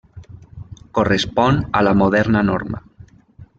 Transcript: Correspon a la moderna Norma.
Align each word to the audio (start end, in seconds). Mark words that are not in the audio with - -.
Correspon 0.99 1.61
a 1.81 1.85
la 1.89 1.95
moderna 2.01 2.45
Norma. 2.51 2.83